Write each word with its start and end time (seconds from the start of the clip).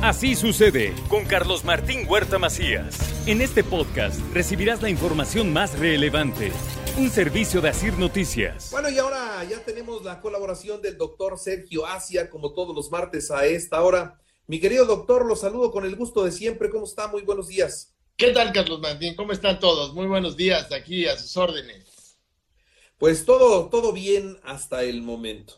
Así 0.00 0.36
sucede 0.36 0.94
con 1.08 1.24
Carlos 1.24 1.64
Martín 1.64 2.06
Huerta 2.08 2.38
Macías. 2.38 2.96
En 3.26 3.40
este 3.40 3.64
podcast 3.64 4.20
recibirás 4.32 4.80
la 4.80 4.90
información 4.90 5.52
más 5.52 5.76
relevante. 5.76 6.52
Un 6.96 7.10
servicio 7.10 7.60
de 7.60 7.70
Asir 7.70 7.94
Noticias. 7.98 8.70
Bueno, 8.70 8.90
y 8.90 8.98
ahora 8.98 9.42
ya 9.42 9.58
tenemos 9.64 10.04
la 10.04 10.20
colaboración 10.20 10.80
del 10.80 10.96
doctor 10.96 11.36
Sergio 11.36 11.84
Asia, 11.84 12.30
como 12.30 12.52
todos 12.52 12.76
los 12.76 12.92
martes 12.92 13.32
a 13.32 13.44
esta 13.46 13.82
hora. 13.82 14.20
Mi 14.46 14.60
querido 14.60 14.84
doctor, 14.84 15.26
lo 15.26 15.34
saludo 15.34 15.72
con 15.72 15.84
el 15.84 15.96
gusto 15.96 16.24
de 16.24 16.30
siempre. 16.30 16.70
¿Cómo 16.70 16.84
está? 16.84 17.08
Muy 17.08 17.22
buenos 17.22 17.48
días. 17.48 17.92
¿Qué 18.16 18.28
tal, 18.28 18.52
Carlos 18.52 18.78
Martín? 18.78 19.16
¿Cómo 19.16 19.32
están 19.32 19.58
todos? 19.58 19.94
Muy 19.94 20.06
buenos 20.06 20.36
días, 20.36 20.70
aquí 20.70 21.08
a 21.08 21.18
sus 21.18 21.36
órdenes. 21.36 22.16
Pues 22.98 23.24
todo, 23.24 23.68
todo 23.68 23.92
bien 23.92 24.38
hasta 24.44 24.84
el 24.84 25.02
momento. 25.02 25.54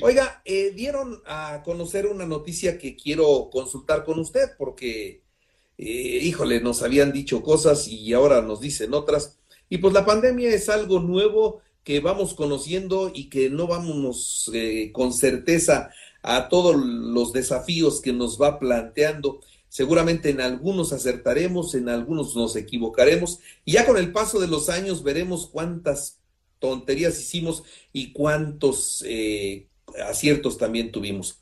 Oiga, 0.00 0.42
eh, 0.44 0.72
dieron 0.74 1.22
a 1.26 1.62
conocer 1.64 2.06
una 2.06 2.26
noticia 2.26 2.78
que 2.78 2.96
quiero 2.96 3.50
consultar 3.50 4.04
con 4.04 4.18
usted 4.18 4.50
porque, 4.56 5.22
eh, 5.78 6.20
híjole, 6.22 6.60
nos 6.60 6.82
habían 6.82 7.12
dicho 7.12 7.42
cosas 7.42 7.88
y 7.88 8.12
ahora 8.12 8.42
nos 8.42 8.60
dicen 8.60 8.94
otras. 8.94 9.38
Y 9.68 9.78
pues 9.78 9.92
la 9.92 10.04
pandemia 10.04 10.50
es 10.50 10.68
algo 10.68 11.00
nuevo 11.00 11.60
que 11.84 12.00
vamos 12.00 12.34
conociendo 12.34 13.10
y 13.12 13.28
que 13.28 13.50
no 13.50 13.66
vamos 13.66 14.50
eh, 14.54 14.90
con 14.92 15.12
certeza 15.12 15.90
a 16.22 16.48
todos 16.48 16.76
los 16.76 17.32
desafíos 17.32 18.00
que 18.00 18.12
nos 18.12 18.40
va 18.40 18.58
planteando. 18.58 19.40
Seguramente 19.68 20.30
en 20.30 20.40
algunos 20.40 20.92
acertaremos, 20.92 21.74
en 21.74 21.88
algunos 21.88 22.36
nos 22.36 22.56
equivocaremos 22.56 23.40
y 23.64 23.72
ya 23.72 23.86
con 23.86 23.96
el 23.96 24.12
paso 24.12 24.38
de 24.38 24.46
los 24.46 24.68
años 24.68 25.02
veremos 25.02 25.46
cuántas 25.46 26.20
tonterías 26.58 27.18
hicimos 27.18 27.64
y 27.92 28.12
cuántos 28.12 29.02
eh, 29.06 29.66
aciertos 30.06 30.58
también 30.58 30.92
tuvimos. 30.92 31.40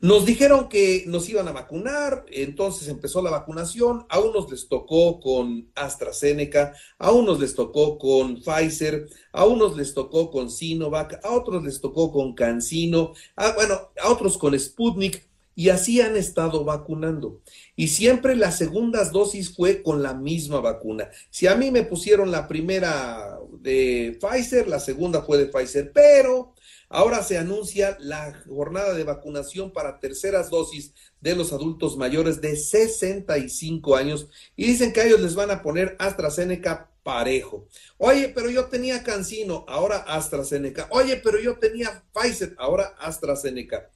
Nos 0.00 0.26
dijeron 0.26 0.68
que 0.68 1.04
nos 1.06 1.28
iban 1.28 1.46
a 1.48 1.52
vacunar, 1.52 2.24
entonces 2.30 2.88
empezó 2.88 3.22
la 3.22 3.30
vacunación, 3.30 4.04
a 4.08 4.18
unos 4.18 4.50
les 4.50 4.68
tocó 4.68 5.20
con 5.20 5.70
AstraZeneca, 5.74 6.74
a 6.98 7.12
unos 7.12 7.38
les 7.38 7.54
tocó 7.54 7.98
con 7.98 8.42
Pfizer, 8.42 9.08
a 9.32 9.46
unos 9.46 9.76
les 9.76 9.94
tocó 9.94 10.30
con 10.30 10.50
Sinovac, 10.50 11.24
a 11.24 11.30
otros 11.30 11.62
les 11.62 11.80
tocó 11.80 12.10
con 12.10 12.34
CanSino, 12.34 13.12
a, 13.36 13.52
bueno, 13.52 13.92
a 14.02 14.10
otros 14.10 14.38
con 14.38 14.58
Sputnik, 14.58 15.24
y 15.54 15.68
así 15.68 16.00
han 16.00 16.16
estado 16.16 16.64
vacunando. 16.64 17.40
Y 17.76 17.88
siempre 17.88 18.36
las 18.36 18.56
segundas 18.58 19.12
dosis 19.12 19.54
fue 19.54 19.82
con 19.82 20.02
la 20.02 20.14
misma 20.14 20.60
vacuna. 20.60 21.10
Si 21.30 21.46
a 21.46 21.54
mí 21.54 21.70
me 21.70 21.82
pusieron 21.82 22.30
la 22.30 22.48
primera 22.48 23.38
de 23.60 24.18
Pfizer, 24.20 24.68
la 24.68 24.80
segunda 24.80 25.22
fue 25.22 25.38
de 25.38 25.46
Pfizer, 25.46 25.92
pero 25.92 26.54
Ahora 26.94 27.22
se 27.22 27.38
anuncia 27.38 27.96
la 28.00 28.38
jornada 28.46 28.92
de 28.92 29.02
vacunación 29.02 29.72
para 29.72 29.98
terceras 29.98 30.50
dosis 30.50 30.92
de 31.22 31.34
los 31.34 31.50
adultos 31.54 31.96
mayores 31.96 32.42
de 32.42 32.54
65 32.54 33.96
años 33.96 34.26
y 34.56 34.66
dicen 34.66 34.92
que 34.92 35.00
a 35.00 35.06
ellos 35.06 35.22
les 35.22 35.34
van 35.34 35.50
a 35.50 35.62
poner 35.62 35.96
AstraZeneca 35.98 36.90
parejo. 37.02 37.66
Oye, 37.96 38.28
pero 38.28 38.50
yo 38.50 38.66
tenía 38.66 39.02
Cancino, 39.02 39.64
ahora 39.68 40.00
AstraZeneca. 40.00 40.88
Oye, 40.90 41.16
pero 41.16 41.40
yo 41.40 41.58
tenía 41.58 42.04
Pfizer, 42.12 42.54
ahora 42.58 42.94
AstraZeneca. 42.98 43.90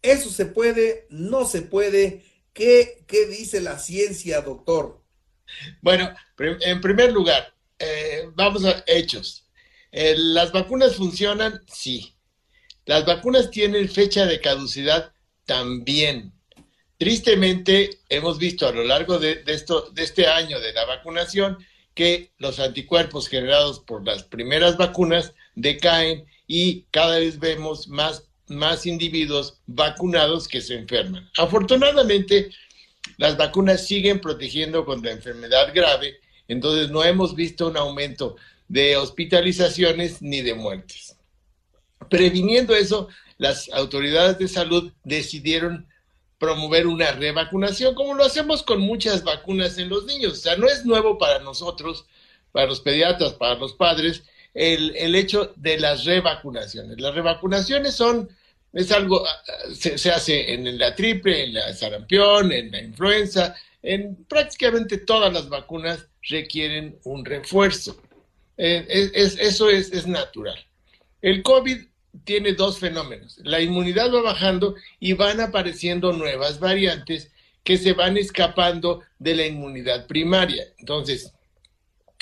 Eso 0.00 0.30
se 0.30 0.46
puede, 0.46 1.06
no 1.10 1.44
se 1.44 1.60
puede. 1.60 2.24
¿Qué, 2.54 3.04
qué 3.06 3.26
dice 3.26 3.60
la 3.60 3.78
ciencia, 3.78 4.40
doctor? 4.40 5.02
Bueno, 5.82 6.08
en 6.38 6.80
primer 6.80 7.12
lugar, 7.12 7.54
eh, 7.78 8.30
vamos 8.34 8.64
a 8.64 8.82
hechos. 8.86 9.46
Eh, 9.92 10.14
¿Las 10.16 10.52
vacunas 10.52 10.96
funcionan? 10.96 11.60
Sí. 11.70 12.16
Las 12.86 13.04
vacunas 13.06 13.50
tienen 13.50 13.88
fecha 13.88 14.26
de 14.26 14.40
caducidad 14.40 15.12
también. 15.46 16.32
Tristemente, 16.98 17.98
hemos 18.08 18.38
visto 18.38 18.66
a 18.66 18.72
lo 18.72 18.84
largo 18.84 19.18
de, 19.18 19.42
este 19.96 20.26
año 20.26 20.60
de 20.60 20.72
la 20.72 20.84
vacunación 20.84 21.58
que 21.94 22.30
los 22.38 22.60
anticuerpos 22.60 23.28
generados 23.28 23.80
por 23.80 24.06
las 24.06 24.22
primeras 24.24 24.76
vacunas 24.76 25.32
decaen 25.54 26.26
y 26.46 26.82
cada 26.90 27.18
vez 27.18 27.38
vemos 27.38 27.88
más, 27.88 28.24
más 28.48 28.86
individuos 28.86 29.60
vacunados 29.66 30.46
que 30.46 30.60
se 30.60 30.74
enferman. 30.74 31.28
Afortunadamente, 31.36 32.50
las 33.16 33.36
vacunas 33.36 33.86
siguen 33.86 34.20
protegiendo 34.20 34.84
contra 34.84 35.12
enfermedad 35.12 35.72
grave, 35.74 36.20
entonces 36.48 36.90
no 36.90 37.04
hemos 37.04 37.34
visto 37.34 37.68
un 37.68 37.76
aumento 37.76 38.36
de 38.68 38.96
hospitalizaciones 38.96 40.22
ni 40.22 40.42
de 40.42 40.54
muertes. 40.54 41.16
Previniendo 42.10 42.74
eso, 42.74 43.08
las 43.38 43.70
autoridades 43.72 44.38
de 44.38 44.48
salud 44.48 44.92
decidieron 45.04 45.86
promover 46.38 46.86
una 46.86 47.12
revacunación, 47.12 47.94
como 47.94 48.14
lo 48.14 48.24
hacemos 48.24 48.62
con 48.62 48.80
muchas 48.80 49.24
vacunas 49.24 49.78
en 49.78 49.88
los 49.88 50.06
niños. 50.06 50.32
O 50.32 50.36
sea, 50.36 50.56
no 50.56 50.66
es 50.66 50.84
nuevo 50.84 51.18
para 51.18 51.38
nosotros, 51.38 52.06
para 52.52 52.66
los 52.66 52.80
pediatras, 52.80 53.34
para 53.34 53.54
los 53.54 53.74
padres, 53.74 54.24
el, 54.54 55.14
hecho 55.14 55.52
de 55.56 55.78
las 55.78 56.04
revacunaciones. 56.04 57.00
Las 57.00 57.14
revacunaciones 57.14 57.94
son, 57.94 58.28
es 58.72 58.90
algo, 58.90 59.24
se, 59.74 59.98
se, 59.98 60.10
hace 60.10 60.52
en 60.52 60.78
la 60.78 60.94
triple, 60.94 61.44
en 61.44 61.54
la 61.54 61.72
sarampión, 61.72 62.52
en 62.52 62.70
la 62.70 62.82
influenza, 62.82 63.54
en 63.82 64.24
prácticamente 64.24 64.98
todas 64.98 65.32
las 65.32 65.48
vacunas 65.48 66.06
requieren 66.22 66.98
un 67.04 67.24
refuerzo. 67.24 68.00
Eh, 68.56 69.10
es, 69.14 69.38
eso 69.38 69.70
es, 69.70 69.92
es 69.92 70.06
natural. 70.06 70.58
El 71.22 71.42
COVID 71.42 71.78
tiene 72.24 72.52
dos 72.52 72.78
fenómenos. 72.78 73.38
La 73.42 73.60
inmunidad 73.60 74.12
va 74.12 74.22
bajando 74.22 74.74
y 74.98 75.12
van 75.12 75.40
apareciendo 75.40 76.12
nuevas 76.12 76.60
variantes 76.60 77.30
que 77.64 77.76
se 77.76 77.92
van 77.92 78.16
escapando 78.16 79.02
de 79.18 79.34
la 79.34 79.46
inmunidad 79.46 80.06
primaria. 80.06 80.64
Entonces, 80.78 81.32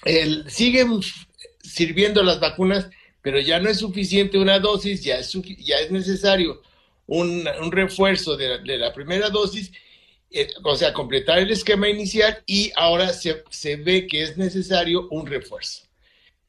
el, 0.05 0.49
siguen 0.51 1.01
sirviendo 1.63 2.23
las 2.23 2.41
vacunas, 2.41 2.89
pero 3.23 3.41
ya 3.41 3.59
no 3.61 3.69
es 3.69 3.79
suficiente 3.79 4.39
una 4.39 4.59
dosis, 4.59 5.03
ya 5.03 5.19
es, 5.19 5.33
ya 5.59 5.77
es 5.77 5.91
necesario 5.91 6.63
un, 7.07 7.47
refuerzo 7.71 8.37
de 8.37 8.79
la, 8.79 8.93
primera 8.93 9.31
dosis, 9.31 9.73
eh, 10.31 10.49
o 10.63 10.77
sea, 10.77 10.93
completar 10.93 11.39
el 11.39 11.51
esquema 11.51 11.89
inicial 11.89 12.43
y 12.47 12.71
ahora 12.77 13.13
se, 13.13 13.45
se 13.51 13.77
ve 13.77 14.07
que 14.07 14.23
es 14.23 14.37
necesario 14.37 15.09
un 15.11 15.27
refuerzo. 15.27 15.89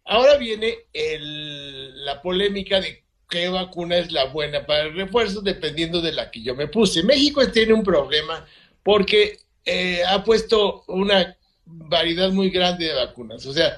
Ahora 0.06 0.38
viene 0.38 0.80
la 0.94 2.22
polémica 2.22 2.82
de 2.82 3.04
qué 3.30 3.48
vacuna 3.48 3.98
es 3.98 4.12
la 4.12 4.26
buena 4.26 4.66
para 4.66 4.84
el 4.84 4.96
refuerzo, 4.96 5.42
dependiendo 5.42 6.02
de 6.02 6.12
la 6.12 6.32
que 6.32 6.42
yo 6.42 6.56
me 6.56 6.68
puse. 6.68 7.04
México 7.04 7.48
tiene 7.52 7.74
un 7.74 7.84
problema 7.84 8.46
porque 8.84 9.40
eh, 9.66 10.02
ha 10.08 10.24
puesto 10.24 10.84
una 10.88 11.38
variedad 11.66 12.32
muy 12.32 12.50
grande 12.50 12.86
de 12.86 12.94
vacunas. 12.94 13.46
O 13.46 13.54
sea, 13.54 13.78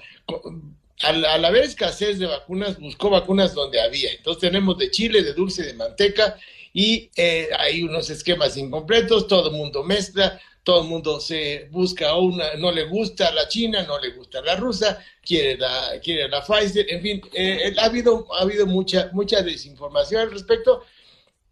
al, 1.04 1.46
haber 1.46 1.64
escasez 1.64 2.20
de 2.20 2.28
vacunas, 2.28 2.80
buscó 2.80 3.10
vacunas 3.10 3.54
donde 3.54 3.82
había. 3.82 4.12
Entonces 4.12 4.42
tenemos 4.42 4.78
de 4.78 4.90
chile, 4.90 5.22
de 5.22 5.34
dulce, 5.34 5.64
de 5.64 5.74
manteca 5.74 6.38
y 6.74 7.10
eh, 7.18 7.50
hay 7.60 7.84
unos 7.84 8.10
esquemas 8.10 8.56
incompletos, 8.56 9.28
todo 9.28 9.50
el 9.50 9.58
mundo 9.58 9.84
mezcla, 9.84 10.40
todo 10.64 10.84
el 10.84 10.90
mundo 10.90 11.20
se 11.20 11.68
busca 11.72 12.16
una, 12.16 12.54
no 12.56 12.72
le 12.72 12.84
gusta 12.84 13.32
la 13.32 13.48
China, 13.48 13.84
no 13.84 14.00
le 14.00 14.12
gusta 14.12 14.42
la 14.42 14.56
rusa, 14.56 15.00
quiere 15.22 15.58
la, 15.58 16.00
quiere 16.04 16.28
la 16.30 16.42
Pfizer, 16.44 16.86
en 16.90 17.02
fin, 17.02 17.22
eh, 17.34 17.74
ha 17.78 17.86
habido, 17.86 18.28
ha 18.34 18.42
habido 18.42 18.68
mucha, 18.68 19.10
mucha 19.14 19.42
desinformación 19.42 20.22
al 20.22 20.32
respecto 20.32 20.84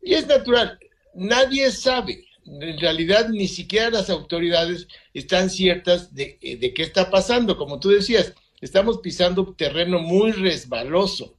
y 0.02 0.14
es 0.14 0.28
natural, 0.28 0.78
nadie 1.16 1.72
sabe, 1.72 2.26
en 2.46 2.80
realidad 2.80 3.30
ni 3.30 3.48
siquiera 3.48 3.90
las 3.90 4.10
autoridades 4.10 4.88
están 5.14 5.50
ciertas 5.50 6.14
de, 6.14 6.38
eh, 6.42 6.58
de 6.58 6.74
qué 6.74 6.84
está 6.84 7.10
pasando, 7.10 7.58
como 7.58 7.80
tú 7.80 7.90
decías, 7.90 8.34
estamos 8.62 9.00
pisando 9.00 9.54
terreno 9.56 10.00
muy 10.00 10.32
resbaloso. 10.32 11.36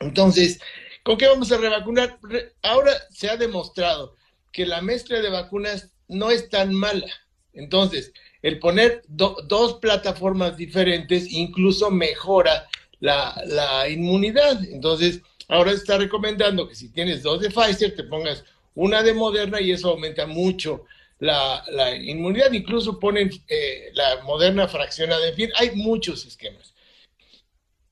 Entonces, 0.00 0.60
¿con 1.02 1.16
qué 1.16 1.26
vamos 1.26 1.52
a 1.52 1.58
revacunar? 1.58 2.18
Ahora 2.62 2.92
se 3.10 3.28
ha 3.28 3.36
demostrado 3.36 4.16
que 4.52 4.66
la 4.66 4.82
mezcla 4.82 5.20
de 5.20 5.30
vacunas 5.30 5.92
no 6.12 6.30
es 6.30 6.48
tan 6.48 6.74
mala. 6.74 7.10
Entonces, 7.52 8.12
el 8.42 8.58
poner 8.58 9.02
dos 9.08 9.74
plataformas 9.74 10.56
diferentes 10.56 11.30
incluso 11.32 11.90
mejora 11.90 12.68
la, 13.00 13.88
inmunidad. 13.88 14.64
Entonces, 14.64 15.20
ahora 15.48 15.72
está 15.72 15.98
recomendando 15.98 16.68
que 16.68 16.74
si 16.74 16.90
tienes 16.90 17.22
dos 17.22 17.40
de 17.40 17.50
Pfizer, 17.50 17.94
te 17.94 18.04
pongas 18.04 18.44
una 18.74 19.02
de 19.02 19.12
Moderna 19.12 19.60
y 19.60 19.72
eso 19.72 19.90
aumenta 19.90 20.26
mucho 20.26 20.84
la, 21.18 21.64
inmunidad. 22.00 22.52
Incluso 22.52 22.98
ponen 22.98 23.30
eh, 23.48 23.90
la 23.94 24.22
Moderna 24.22 24.66
fraccionada. 24.68 25.28
En 25.28 25.34
fin, 25.34 25.50
hay 25.56 25.72
muchos 25.72 26.26
esquemas. 26.26 26.74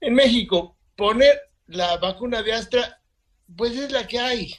En 0.00 0.14
México, 0.14 0.76
poner 0.96 1.38
la 1.66 1.96
vacuna 1.98 2.42
de 2.42 2.52
Astra, 2.52 3.00
pues 3.56 3.76
es 3.76 3.92
la 3.92 4.06
que 4.06 4.18
hay 4.18 4.54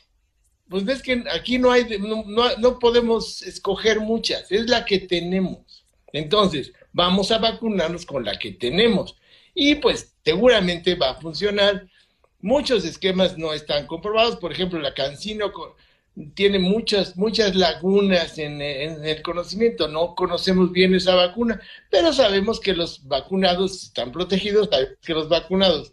pues 0.72 0.86
ves 0.86 1.02
que 1.04 1.26
aquí 1.30 1.60
no 1.60 1.70
hay, 1.70 1.86
no, 2.00 2.24
no, 2.58 2.80
podemos 2.80 3.42
escoger 3.42 4.00
muchas, 4.00 4.50
es 4.54 4.70
la 4.70 4.86
que 4.86 5.00
tenemos. 5.00 5.84
Entonces, 6.14 6.72
vamos 6.94 7.30
a 7.32 7.40
vacunarnos 7.40 8.06
con 8.06 8.24
la 8.24 8.40
que 8.40 8.54
tenemos. 8.54 9.18
Y 9.54 9.76
pues 9.76 10.16
seguramente 10.24 10.96
va 10.96 11.10
a 11.12 11.22
funcionar. 11.22 11.90
Muchos 12.40 12.86
esquemas 12.86 13.38
no 13.38 13.52
están 13.52 13.86
comprobados, 13.86 14.38
por 14.38 14.54
ejemplo, 14.54 14.80
la 14.80 14.94
Cancino 14.94 15.52
tiene 16.36 16.58
muchas, 16.58 17.18
muchas 17.18 17.54
lagunas 17.54 18.38
en, 18.38 18.62
el 18.62 19.22
conocimiento. 19.22 19.90
No 19.90 20.16
conocemos 20.16 20.72
bien 20.72 20.96
esa 20.96 21.16
vacuna, 21.16 21.60
pero 21.90 22.14
sabemos 22.14 22.62
que 22.62 22.74
los 22.74 23.06
vacunados 23.10 23.84
están 23.84 24.14
protegidos, 24.14 24.70
que 25.02 25.14
los 25.14 25.28
vacunados 25.28 25.92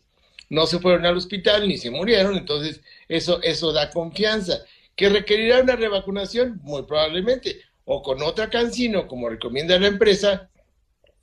no 0.48 0.66
se 0.66 0.78
fueron 0.78 1.06
al 1.06 1.16
hospital 1.16 1.68
ni 1.68 1.78
se 1.78 1.90
murieron, 1.90 2.36
entonces 2.36 2.80
eso, 3.08 3.42
eso 3.42 3.72
da 3.72 3.90
confianza. 3.90 4.64
¿Que 4.96 5.08
requerirá 5.08 5.60
una 5.60 5.76
revacunación? 5.76 6.60
Muy 6.62 6.82
probablemente, 6.82 7.60
o 7.84 8.02
con 8.02 8.22
otra 8.22 8.50
cancino, 8.50 9.06
como 9.06 9.28
recomienda 9.28 9.78
la 9.78 9.86
empresa, 9.86 10.50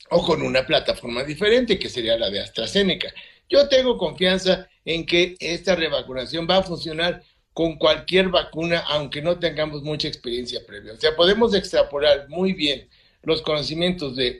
o 0.09 0.23
con 0.23 0.41
una 0.41 0.65
plataforma 0.65 1.23
diferente, 1.23 1.79
que 1.79 1.89
sería 1.89 2.17
la 2.17 2.29
de 2.29 2.41
AstraZeneca. 2.41 3.13
Yo 3.49 3.67
tengo 3.67 3.97
confianza 3.97 4.69
en 4.85 5.05
que 5.05 5.35
esta 5.39 5.75
revacunación 5.75 6.47
va 6.49 6.57
a 6.57 6.63
funcionar 6.63 7.23
con 7.53 7.77
cualquier 7.77 8.29
vacuna, 8.29 8.79
aunque 8.87 9.21
no 9.21 9.39
tengamos 9.39 9.81
mucha 9.81 10.07
experiencia 10.07 10.65
previa. 10.65 10.93
O 10.93 10.97
sea, 10.97 11.15
podemos 11.15 11.53
extrapolar 11.55 12.27
muy 12.29 12.53
bien 12.53 12.87
los 13.23 13.41
conocimientos 13.41 14.15
de, 14.15 14.37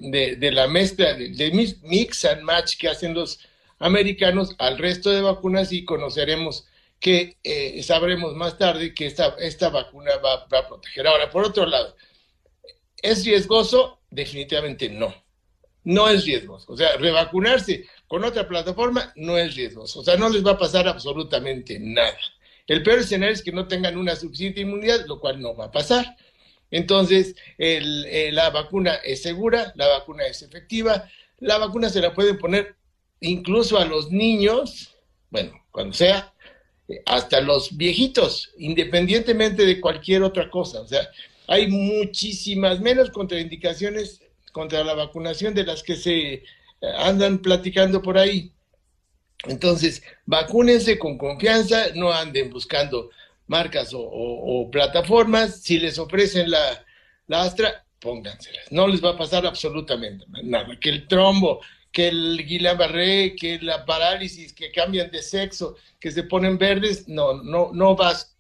la 0.52 0.68
mezcla, 0.68 1.14
de, 1.14 1.78
mix 1.84 2.26
and 2.26 2.42
match 2.42 2.78
que 2.78 2.88
hacen 2.88 3.14
los 3.14 3.40
americanos 3.80 4.56
al 4.58 4.78
resto 4.78 5.12
de 5.12 5.22
vacunas 5.22 5.72
y 5.72 5.86
conoceremos 5.86 6.68
que 7.00 7.38
eh, 7.44 7.84
sabremos 7.84 8.36
más 8.36 8.58
tarde 8.58 8.94
que 8.94 9.06
esta, 9.06 9.36
esta 9.40 9.70
vacuna 9.70 10.12
va, 10.18 10.48
a 10.58 10.68
proteger. 10.68 11.08
Ahora, 11.08 11.30
por 11.30 11.46
otro 11.46 11.66
lado, 11.66 11.96
¿es 13.02 13.26
riesgoso? 13.26 14.00
Definitivamente 14.10 14.90
no. 14.90 15.14
No 15.84 16.10
es 16.10 16.26
riesgoso. 16.26 16.72
O 16.72 16.78
sea, 16.78 16.98
revacunarse 16.98 17.86
con 18.08 18.24
otra 18.24 18.48
plataforma 18.48 19.14
no 19.16 19.38
es 19.38 19.56
riesgoso. 19.56 20.00
O 20.00 20.04
sea, 20.04 20.18
no 20.18 20.30
les 20.30 20.46
va 20.46 20.52
a 20.52 20.58
pasar 20.58 20.88
absolutamente 20.88 21.78
nada. 21.80 22.18
El 22.66 22.82
peor 22.82 23.00
escenario 23.00 23.36
es 23.36 23.44
que 23.44 23.52
no 23.52 23.68
tengan 23.68 23.98
una 23.98 24.16
suficiente 24.16 24.62
inmunidad, 24.62 25.06
lo 25.06 25.20
cual 25.20 25.40
no 25.40 25.56
va 25.56 25.66
a 25.66 25.72
pasar. 25.72 26.16
Entonces, 26.72 27.36
eh, 27.60 28.32
la 28.32 28.50
vacuna 28.50 28.96
es 28.96 29.22
segura, 29.22 29.72
la 29.76 29.88
vacuna 29.88 30.26
es 30.26 30.42
efectiva, 30.42 31.08
la 31.38 31.60
vacuna 31.60 31.90
se 31.90 32.02
la 32.02 32.14
pueden 32.14 32.40
poner 32.40 32.76
incluso 33.26 33.78
a 33.78 33.86
los 33.86 34.12
niños, 34.12 34.96
bueno, 35.30 35.52
cuando 35.72 35.94
sea, 35.94 36.34
hasta 37.06 37.42
los 37.42 37.76
viejitos, 37.76 38.52
independientemente 38.58 39.66
de 39.66 39.82
cualquier 39.82 40.24
otra 40.24 40.50
cosa. 40.50 40.82
O 40.82 40.88
sea, 40.88 41.08
hay 41.48 41.68
muchísimas 41.68 42.80
menos 42.80 43.10
contraindicaciones 43.10 44.22
contra 44.52 44.84
la 44.84 44.94
vacunación 44.94 45.54
de 45.54 45.66
las 45.66 45.84
que 45.84 45.96
se 45.96 46.34
eh, 46.34 46.44
andan 46.98 47.40
platicando 47.40 48.02
por 48.02 48.18
ahí. 48.18 48.52
Entonces, 49.48 50.02
vacúnense 50.26 50.98
con 50.98 51.18
confianza, 51.18 51.88
no 51.94 52.12
anden 52.12 52.50
buscando 52.50 53.10
marcas 53.48 53.92
o, 53.94 54.70
plataformas. 54.72 55.62
Si 55.62 55.78
les 55.80 56.00
ofrecen 56.00 56.50
la, 56.50 56.84
la, 57.28 57.44
Astra, 57.44 57.86
pónganselas. 58.00 58.72
No 58.72 58.88
les 58.88 59.04
va 59.04 59.12
a 59.12 59.18
pasar 59.18 59.46
absolutamente 59.46 60.26
nada. 60.44 60.80
Que 60.80 60.90
el 60.90 61.08
trombo, 61.08 61.62
que 61.96 62.10
el 62.10 62.46
Guillain-Barré, 62.46 63.38
que 63.38 63.58
la 63.62 63.86
parálisis, 63.86 64.52
que 64.52 64.70
cambian 64.70 65.10
de 65.12 65.24
sexo, 65.24 65.78
que 65.98 66.12
se 66.12 66.24
ponen 66.24 66.58
verdes, 66.58 67.08
no, 67.08 67.42
no, 67.42 67.72
no 67.72 67.96
vas. 67.96 68.36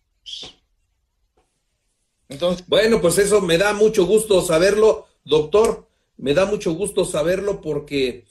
Entonces, 2.28 2.68
bueno, 2.68 3.00
pues 3.00 3.18
eso 3.18 3.40
me 3.40 3.58
da 3.58 3.72
mucho 3.72 4.06
gusto 4.06 4.42
saberlo, 4.42 5.08
doctor. 5.24 5.88
Me 6.18 6.34
da 6.34 6.46
mucho 6.46 6.74
gusto 6.74 7.06
saberlo 7.06 7.62
porque 7.62 8.26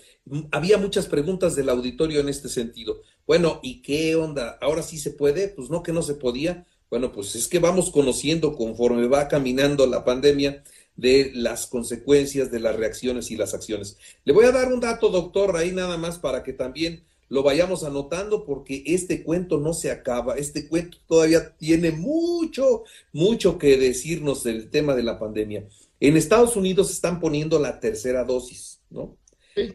había 0.50 0.76
muchas 0.76 1.06
preguntas 1.06 1.56
del 1.56 1.70
auditorio 1.70 2.20
en 2.20 2.28
este 2.28 2.50
sentido. 2.50 3.00
Bueno, 3.26 3.60
¿y 3.62 3.80
qué 3.80 4.16
onda? 4.16 4.58
¿Ahora 4.60 4.82
sí 4.82 4.98
se 4.98 5.12
puede? 5.12 5.48
Pues 5.48 5.70
no 5.70 5.82
que 5.82 5.92
no 5.92 6.02
se 6.02 6.16
podía. 6.16 6.66
Bueno, 6.90 7.12
pues 7.12 7.34
es 7.34 7.48
que 7.48 7.60
vamos 7.60 7.90
conociendo 7.90 8.54
conforme 8.54 9.06
va 9.08 9.26
caminando 9.28 9.86
la 9.86 10.04
pandemia 10.04 10.62
de 10.96 11.32
las 11.34 11.66
consecuencias 11.66 12.50
de 12.50 12.60
las 12.60 12.76
reacciones 12.76 13.30
y 13.30 13.36
las 13.36 13.54
acciones. 13.54 13.98
Le 14.24 14.32
voy 14.32 14.44
a 14.44 14.52
dar 14.52 14.72
un 14.72 14.80
dato, 14.80 15.08
doctor, 15.08 15.56
ahí 15.56 15.72
nada 15.72 15.96
más 15.96 16.18
para 16.18 16.42
que 16.42 16.52
también 16.52 17.04
lo 17.28 17.42
vayamos 17.42 17.82
anotando 17.84 18.44
porque 18.44 18.82
este 18.86 19.24
cuento 19.24 19.58
no 19.58 19.72
se 19.74 19.90
acaba, 19.90 20.36
este 20.36 20.68
cuento 20.68 20.98
todavía 21.06 21.56
tiene 21.56 21.90
mucho, 21.90 22.84
mucho 23.12 23.58
que 23.58 23.76
decirnos 23.76 24.44
del 24.44 24.70
tema 24.70 24.94
de 24.94 25.02
la 25.02 25.18
pandemia. 25.18 25.66
En 26.00 26.16
Estados 26.16 26.54
Unidos 26.54 26.90
están 26.90 27.20
poniendo 27.20 27.58
la 27.58 27.80
tercera 27.80 28.24
dosis, 28.24 28.80
¿no? 28.90 29.16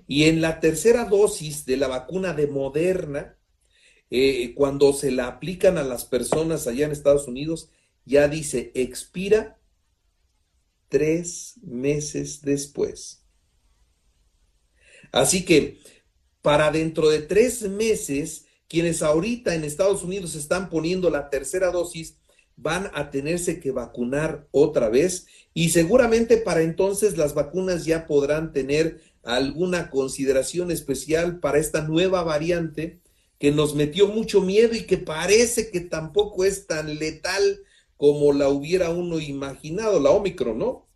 Y 0.07 0.25
en 0.25 0.42
la 0.42 0.60
tercera 0.60 1.06
dosis 1.06 1.66
de 1.66 1.77
la 1.77 1.88
vacuna 1.88 2.33
de 2.33 2.48
Moderna, 2.48 3.38
eh, 4.12 4.54
cuando 4.56 4.92
se 4.94 5.12
la 5.12 5.27
aplican 5.27 5.77
a 5.77 5.83
las 5.83 6.06
personas 6.06 6.68
allá 6.68 6.86
en 6.86 6.92
Estados 6.92 7.27
Unidos, 7.27 7.69
ya 8.06 8.27
dice, 8.27 8.71
expira 8.74 9.58
tres 10.89 11.56
meses 11.62 12.41
después. 12.41 13.24
Así 15.12 15.45
que 15.45 15.80
para 16.41 16.71
dentro 16.71 17.09
de 17.09 17.19
tres 17.19 17.62
meses, 17.63 18.45
quienes 18.68 19.01
ahorita 19.01 19.56
en 19.56 19.63
Estados 19.63 20.03
Unidos 20.03 20.36
están 20.36 20.69
poniendo 20.69 21.09
la 21.09 21.30
tercera 21.30 21.71
dosis, 21.71 22.18
van 22.56 22.91
a 22.94 23.09
tenerse 23.09 23.59
que 23.59 23.71
vacunar 23.71 24.47
otra 24.51 24.89
vez 24.89 25.27
y 25.53 25.69
seguramente 25.69 26.38
para 26.38 26.62
entonces 26.62 27.18
las 27.18 27.33
vacunas 27.33 27.85
ya 27.85 28.06
podrán 28.06 28.51
tener 28.51 29.01
alguna 29.24 29.89
consideración 29.89 30.71
especial 30.71 31.39
para 31.39 31.57
esta 31.57 31.81
nueva 31.81 32.24
variante 32.24 33.00
que 33.39 33.51
nos 33.51 33.75
metió 33.75 34.07
mucho 34.07 34.42
miedo 34.42 34.75
y 34.75 34.83
que 34.83 34.97
parece 34.97 35.71
que 35.71 35.80
tampoco 35.80 36.44
es 36.44 36.68
tan 36.68 37.00
letal 37.00 37.62
como 38.00 38.31
la 38.31 38.48
hubiera 38.48 38.92
uno 38.92 39.19
imaginado, 39.19 40.00
la 40.00 40.12
Omicron, 40.12 40.57
¿no? 40.57 40.88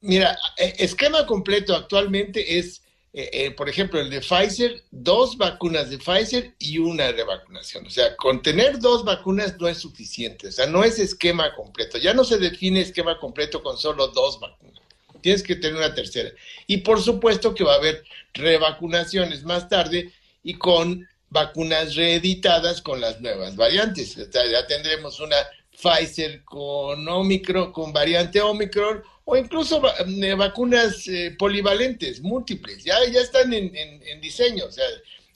Mira, 0.00 0.34
e, 0.56 0.76
esquema 0.78 1.26
completo 1.26 1.76
actualmente 1.76 2.58
es, 2.58 2.82
eh, 3.12 3.28
eh, 3.30 3.50
por 3.50 3.68
ejemplo, 3.68 4.00
el 4.00 4.08
de 4.08 4.22
Pfizer, 4.22 4.84
dos 4.90 5.36
vacunas 5.36 5.90
de 5.90 5.98
Pfizer 5.98 6.54
y 6.58 6.78
una 6.78 7.12
de 7.12 7.24
vacunación. 7.24 7.84
O 7.84 7.90
sea, 7.90 8.16
con 8.16 8.40
tener 8.40 8.78
dos 8.78 9.04
vacunas 9.04 9.58
no 9.60 9.68
es 9.68 9.76
suficiente, 9.76 10.48
o 10.48 10.52
sea, 10.52 10.66
no 10.66 10.82
es 10.82 10.98
esquema 10.98 11.54
completo. 11.54 11.98
Ya 11.98 12.14
no 12.14 12.24
se 12.24 12.38
define 12.38 12.80
esquema 12.80 13.20
completo 13.20 13.62
con 13.62 13.76
solo 13.76 14.08
dos 14.08 14.40
vacunas 14.40 14.80
tienes 15.20 15.42
que 15.42 15.56
tener 15.56 15.76
una 15.76 15.94
tercera. 15.94 16.30
Y 16.68 16.78
por 16.78 17.02
supuesto 17.02 17.52
que 17.52 17.64
va 17.64 17.72
a 17.72 17.78
haber 17.78 18.04
revacunaciones 18.34 19.42
más 19.42 19.68
tarde 19.68 20.12
y 20.44 20.54
con 20.54 21.08
vacunas 21.28 21.96
reeditadas 21.96 22.80
con 22.80 23.00
las 23.00 23.20
nuevas 23.20 23.56
variantes. 23.56 24.14
ya 24.14 24.66
tendremos 24.68 25.18
una 25.18 25.36
Pfizer 25.80 26.44
con 26.44 27.08
Omicron, 27.08 27.72
con 27.72 27.92
variante 27.92 28.40
Omicron, 28.40 29.02
o 29.24 29.36
incluso 29.36 29.80
eh, 30.06 30.34
vacunas 30.34 31.06
eh, 31.06 31.36
polivalentes, 31.38 32.20
múltiples. 32.20 32.82
Ya, 32.82 32.96
ya 33.10 33.20
están 33.20 33.52
en, 33.52 33.74
en, 33.74 34.20
diseño, 34.20 34.64
o 34.66 34.72
sea, 34.72 34.86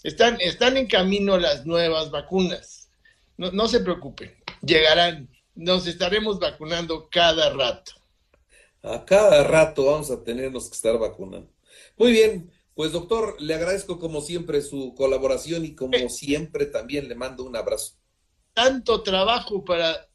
están, 0.03 0.41
están 0.41 0.77
en 0.77 0.87
camino 0.87 1.39
las 1.39 1.65
nuevas 1.65 2.11
vacunas. 2.11 2.89
No, 3.37 3.53
no 3.53 3.69
se 3.69 3.81
preocupen, 3.81 4.35
llegarán. 4.63 5.29
Nos 5.55 5.87
estaremos 5.87 6.41
vacunando 6.41 7.09
cada 7.11 7.51
rato. 7.51 7.93
A 8.83 9.05
cada 9.05 9.45
rato 9.45 9.85
vamos 9.85 10.11
a 10.11 10.25
tenernos 10.25 10.69
que 10.69 10.75
estar 10.75 10.99
vacunando. 10.99 11.53
Muy 11.97 12.11
bien, 12.11 12.51
pues 12.75 12.91
doctor, 12.91 13.37
le 13.41 13.55
agradezco 13.55 13.99
como 13.99 14.23
siempre 14.23 14.63
su 14.63 14.95
colaboración 14.97 15.65
y 15.65 15.75
como 15.75 16.09
siempre 16.09 16.67
también 16.67 17.09
le 17.09 17.15
mando 17.15 17.45
un 17.45 17.55
abrazo. 17.55 17.95
Tanto 18.55 19.03
trabajo 19.03 19.65
para, 19.65 20.09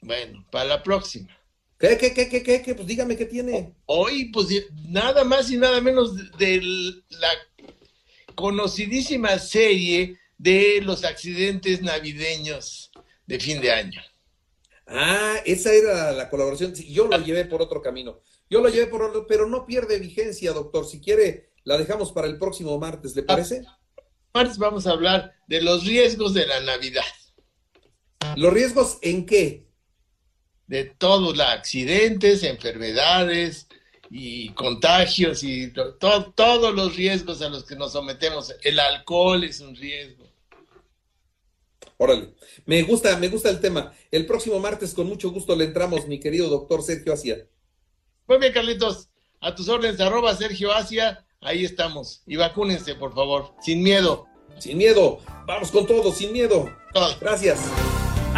bueno, 0.00 0.44
para 0.50 0.64
la 0.64 0.82
próxima. 0.82 1.28
¿Qué, 1.78 1.96
qué, 1.96 2.12
qué, 2.12 2.28
qué, 2.28 2.62
qué? 2.62 2.74
Pues 2.74 2.88
dígame 2.88 3.16
qué 3.16 3.26
tiene. 3.26 3.74
Hoy, 3.86 4.32
pues 4.32 4.48
nada 4.88 5.22
más 5.22 5.50
y 5.50 5.56
nada 5.56 5.80
menos 5.80 6.16
de 6.36 6.60
la 7.10 7.28
conocidísima 8.34 9.38
serie 9.38 10.18
de 10.38 10.80
los 10.82 11.04
accidentes 11.04 11.82
navideños 11.82 12.90
de 13.26 13.38
fin 13.38 13.60
de 13.60 13.70
año. 13.70 14.00
Ah, 14.88 15.36
esa 15.44 15.72
era 15.72 16.12
la 16.12 16.28
colaboración. 16.30 16.74
Yo 16.74 17.06
lo 17.06 17.18
llevé 17.18 17.44
por 17.44 17.62
otro 17.62 17.80
camino. 17.80 18.20
Yo 18.50 18.60
lo 18.60 18.70
llevé 18.70 18.86
por 18.86 19.02
otro, 19.02 19.26
pero 19.26 19.46
no 19.46 19.66
pierde 19.66 19.98
vigencia, 19.98 20.52
doctor. 20.52 20.86
Si 20.86 21.00
quiere, 21.00 21.50
la 21.64 21.76
dejamos 21.76 22.12
para 22.12 22.26
el 22.26 22.38
próximo 22.38 22.78
martes, 22.78 23.14
¿le 23.14 23.22
parece? 23.22 23.64
Martes 24.32 24.58
vamos 24.58 24.86
a 24.86 24.92
hablar 24.92 25.34
de 25.46 25.60
los 25.60 25.84
riesgos 25.84 26.34
de 26.34 26.46
la 26.46 26.60
Navidad. 26.60 27.04
¿Los 28.36 28.52
riesgos 28.52 28.98
en 29.02 29.26
qué? 29.26 29.67
De 30.68 30.84
todos, 30.84 31.36
los 31.36 31.46
accidentes, 31.46 32.44
enfermedades 32.44 33.66
y 34.10 34.50
contagios 34.50 35.42
y 35.42 35.72
todos 35.72 36.74
los 36.74 36.94
riesgos 36.94 37.42
a 37.42 37.48
los 37.48 37.64
que 37.64 37.74
nos 37.74 37.92
sometemos. 37.92 38.54
El 38.62 38.78
alcohol 38.78 39.42
es 39.44 39.60
un 39.60 39.74
riesgo. 39.74 40.28
Órale. 41.96 42.34
Me 42.64 42.82
gusta, 42.82 43.16
me 43.16 43.28
gusta 43.28 43.50
el 43.50 43.60
tema. 43.60 43.92
El 44.10 44.24
próximo 44.24 44.60
martes, 44.60 44.94
con 44.94 45.08
mucho 45.08 45.30
gusto, 45.30 45.56
le 45.56 45.64
entramos, 45.64 46.06
mi 46.06 46.20
querido 46.20 46.48
doctor 46.48 46.82
Sergio 46.82 47.12
Asia. 47.12 47.46
Muy 48.26 48.38
bien, 48.38 48.52
Carlitos. 48.52 49.08
A 49.40 49.54
tus 49.54 49.68
órdenes, 49.68 50.00
arroba 50.00 50.36
Sergio 50.36 50.72
Asia. 50.72 51.24
Ahí 51.40 51.64
estamos. 51.64 52.22
Y 52.26 52.36
vacúnense, 52.36 52.94
por 52.94 53.14
favor. 53.14 53.54
Sin 53.62 53.82
miedo. 53.82 54.26
Sin 54.58 54.78
miedo. 54.78 55.20
Vamos 55.46 55.70
con 55.70 55.86
todo, 55.86 56.12
sin 56.12 56.32
miedo. 56.32 56.70
Gracias. 57.20 57.60